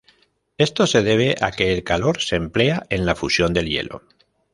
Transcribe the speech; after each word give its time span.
Esto 0.57 0.87
se 0.87 1.03
debe 1.03 1.35
a 1.41 1.51
que 1.51 1.71
el 1.75 1.83
calor 1.83 2.21
se 2.21 2.35
emplea 2.35 2.87
en 2.89 3.05
la 3.05 3.13
fusión 3.13 3.53
del 3.53 3.69
hielo. 3.69 4.01